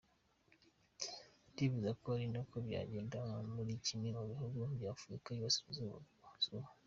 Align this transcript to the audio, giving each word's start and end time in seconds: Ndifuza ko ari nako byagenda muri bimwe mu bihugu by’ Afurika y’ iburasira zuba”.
Ndifuza 1.51 1.89
ko 2.01 2.05
ari 2.15 2.25
nako 2.33 2.55
byagenda 2.65 3.19
muri 3.53 3.71
bimwe 3.85 4.09
mu 4.17 4.23
bihugu 4.31 4.59
by’ 4.77 4.85
Afurika 4.93 5.27
y’ 5.31 5.37
iburasira 5.39 5.75
zuba”. 6.47 6.69